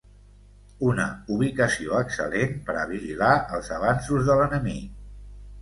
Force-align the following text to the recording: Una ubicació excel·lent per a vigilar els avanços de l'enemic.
Una 0.91 1.03
ubicació 1.35 1.93
excel·lent 2.05 2.57
per 2.71 2.77
a 2.85 2.87
vigilar 2.95 3.31
els 3.59 3.73
avanços 3.79 4.29
de 4.31 4.39
l'enemic. 4.43 4.93